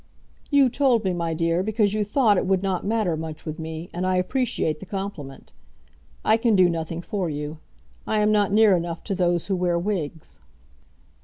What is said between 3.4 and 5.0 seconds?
with me, and I appreciate the